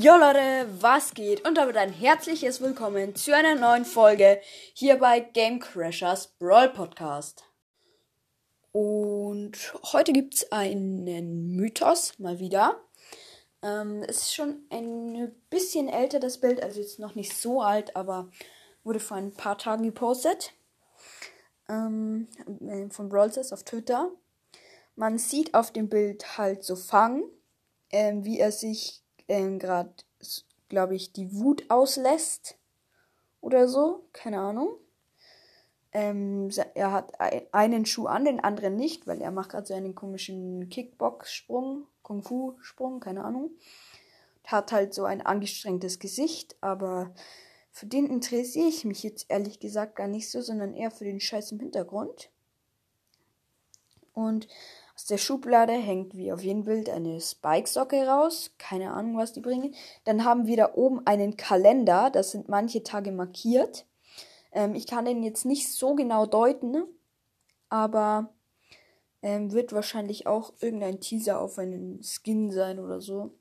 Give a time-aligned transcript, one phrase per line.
[0.00, 1.44] Jo Leute, was geht?
[1.44, 4.40] Und damit ein herzliches Willkommen zu einer neuen Folge
[4.72, 7.42] hier bei Game Crashers Brawl Podcast.
[8.70, 9.56] Und
[9.92, 12.80] heute gibt es einen Mythos, mal wieder.
[13.60, 17.96] Ähm, es ist schon ein bisschen älter, das Bild, also jetzt noch nicht so alt,
[17.96, 18.30] aber
[18.84, 20.52] wurde vor ein paar Tagen gepostet.
[21.68, 22.28] Ähm,
[22.90, 24.12] von Brawl auf Twitter.
[24.94, 27.24] Man sieht auf dem Bild halt so Fang,
[27.90, 29.92] ähm, wie er sich ähm, gerade,
[30.68, 32.56] glaube ich, die Wut auslässt
[33.40, 34.76] oder so, keine Ahnung.
[35.92, 37.12] Ähm, er hat
[37.52, 43.00] einen Schuh an, den anderen nicht, weil er macht gerade so einen komischen Kickbox-Sprung, Kung-Fu-Sprung,
[43.00, 43.50] keine Ahnung.
[44.44, 47.14] Hat halt so ein angestrengtes Gesicht, aber
[47.70, 51.20] für den interessiere ich mich jetzt ehrlich gesagt gar nicht so, sondern eher für den
[51.20, 52.30] Scheiß im Hintergrund.
[54.14, 54.48] Und
[54.98, 58.50] aus der Schublade hängt wie auf jedem Bild eine Spike-Socke raus.
[58.58, 59.72] Keine Ahnung, was die bringen.
[60.02, 62.10] Dann haben wir da oben einen Kalender.
[62.10, 63.86] Das sind manche Tage markiert.
[64.50, 66.82] Ähm, ich kann den jetzt nicht so genau deuten,
[67.68, 68.34] aber
[69.22, 73.38] ähm, wird wahrscheinlich auch irgendein Teaser auf einen Skin sein oder so.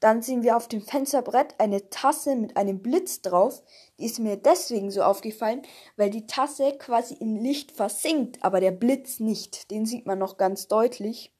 [0.00, 3.62] Dann sehen wir auf dem Fensterbrett eine Tasse mit einem Blitz drauf.
[3.98, 5.62] Die ist mir deswegen so aufgefallen,
[5.96, 9.70] weil die Tasse quasi im Licht versinkt, aber der Blitz nicht.
[9.70, 11.34] Den sieht man noch ganz deutlich.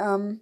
[0.00, 0.40] Ähm,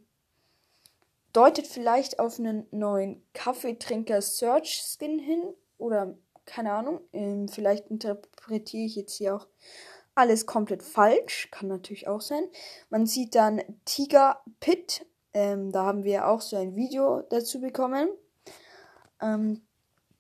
[1.35, 5.43] deutet vielleicht auf einen neuen Kaffeetrinker Search Skin hin
[5.77, 7.01] oder keine Ahnung.
[7.13, 9.47] Ähm, vielleicht interpretiere ich jetzt hier auch
[10.15, 11.51] alles komplett falsch.
[11.51, 12.45] Kann natürlich auch sein.
[12.89, 15.05] Man sieht dann Tiger Pit
[15.37, 18.09] ähm, da haben wir auch so ein Video dazu bekommen.
[19.21, 19.61] Ähm,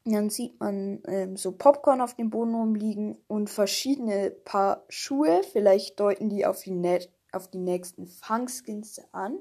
[0.04, 5.40] dann sieht man ähm, so Popcorn auf dem Boden rumliegen und verschiedene Paar Schuhe.
[5.42, 7.00] Vielleicht deuten die auf die,
[7.32, 9.38] auf die nächsten Fangskins an.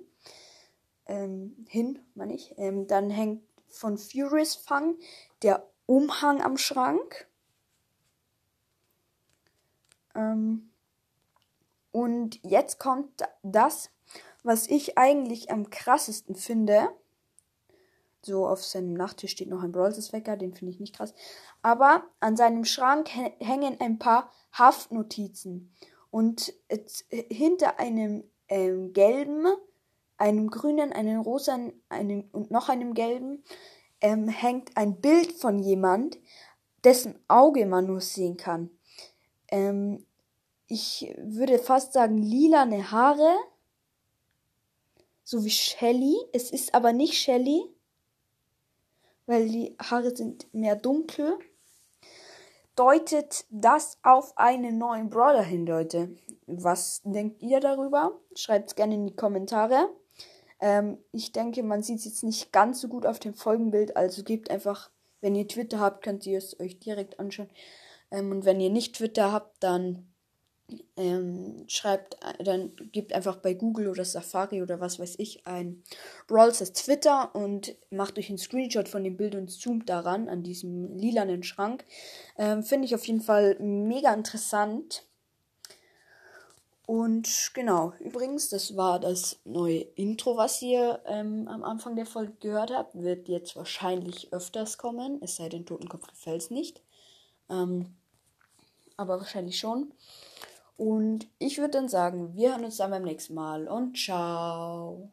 [1.08, 2.54] Ähm, hin, meine ich.
[2.58, 4.96] Ähm, dann hängt von Furious Fang
[5.42, 7.28] der Umhang am Schrank.
[10.16, 10.70] Ähm,
[11.92, 13.92] und jetzt kommt das,
[14.46, 16.90] was ich eigentlich am krassesten finde,
[18.22, 21.14] so auf seinem Nachttisch steht noch ein Brawlers Wecker, den finde ich nicht krass.
[21.62, 25.74] Aber an seinem Schrank hängen ein paar Haftnotizen.
[26.10, 26.54] Und
[27.10, 29.48] hinter einem ähm, gelben,
[30.18, 33.44] einem grünen, einem rosa einem, und noch einem gelben
[34.02, 36.18] ähm, hängt ein Bild von jemand,
[36.84, 38.70] dessen Auge man nur sehen kann.
[39.50, 40.06] Ähm,
[40.68, 43.36] ich würde fast sagen lilane Haare
[45.26, 46.16] so wie Shelly.
[46.32, 47.66] Es ist aber nicht Shelly,
[49.26, 51.38] weil die Haare sind mehr dunkel.
[52.78, 56.16] Deutet das auf einen neuen Brawler hin, Leute?
[56.46, 58.20] Was denkt ihr darüber?
[58.36, 59.90] Schreibt es gerne in die Kommentare.
[60.62, 64.24] Ähm, ich denke, man sieht es jetzt nicht ganz so gut auf dem Folgenbild, also
[64.24, 64.90] gebt einfach,
[65.22, 67.50] wenn ihr Twitter habt, könnt ihr es euch direkt anschauen.
[68.12, 70.14] Ähm, und wenn ihr nicht Twitter habt, dann
[70.98, 75.84] ähm, schreibt, äh, dann gebt einfach bei Google oder Safari oder was weiß ich ein
[76.28, 80.44] Brawls als Twitter und macht euch einen Screenshot von dem Bild und zoomt daran an
[80.44, 81.86] diesem lilanen Schrank.
[82.38, 85.06] Ähm, Finde ich auf jeden Fall mega interessant.
[86.88, 92.34] Und genau, übrigens, das war das neue Intro, was ihr ähm, am Anfang der Folge
[92.40, 92.94] gehört habt.
[92.96, 96.84] Wird jetzt wahrscheinlich öfters kommen, es sei denn, Totenkopf gefällt es nicht.
[97.50, 97.96] Ähm,
[98.98, 99.94] aber wahrscheinlich schon.
[100.78, 105.10] Und ich würde dann sagen, wir hören uns dann beim nächsten Mal und ciao.